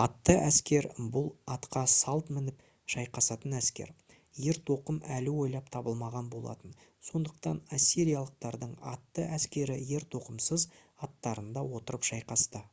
[0.00, 3.92] атты әскер бұл атқа салт мініп шайқасатын әскер
[4.52, 6.76] ертоқым әлі ойлап табылмаған болатын
[7.10, 10.68] сондықтан ассириялықтардың атты әскері ертоқымсыз
[11.08, 12.66] аттарында отырып шайқасты